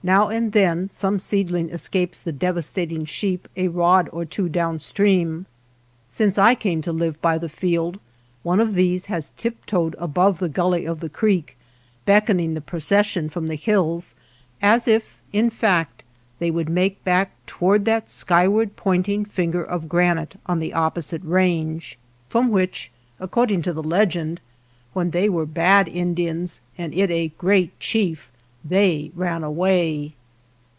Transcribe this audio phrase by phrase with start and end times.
[0.00, 5.44] Now and then some seedling escapes the devastating sheep a rod or two down stream.
[6.08, 7.98] Since I came to live by the field
[8.44, 11.58] one of these has tiptoed above the gully of the creek,
[12.06, 14.14] beck oning the procession from the hills,
[14.62, 16.04] as if in fact
[16.38, 21.98] they would make back toward that skyward pointing finger of granite on the opposite range,
[22.30, 22.90] from which,
[23.20, 24.40] according to the legend,
[24.94, 28.30] when they were bad Indians and it a great chief,
[28.64, 30.12] they ran away.